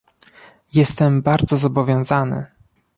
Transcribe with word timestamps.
jestem 0.73 1.21
bardzo 1.21 1.57
zobowiązany 1.57 2.45